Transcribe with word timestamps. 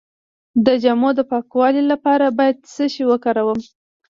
د 0.65 0.67
جامو 0.83 1.09
د 1.15 1.19
پاکوالي 1.31 1.83
لپاره 1.91 2.25
باید 2.37 2.57
څه 2.73 2.83
شی 2.93 3.03
وکاروم؟ 3.07 3.59